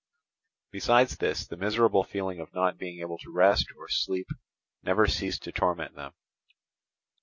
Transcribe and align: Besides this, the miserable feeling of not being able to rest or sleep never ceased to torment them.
Besides 0.71 1.17
this, 1.17 1.45
the 1.45 1.55
miserable 1.57 2.03
feeling 2.03 2.39
of 2.39 2.55
not 2.55 2.79
being 2.79 3.01
able 3.01 3.19
to 3.19 3.31
rest 3.31 3.67
or 3.77 3.87
sleep 3.87 4.25
never 4.81 5.05
ceased 5.05 5.43
to 5.43 5.51
torment 5.51 5.93
them. 5.93 6.13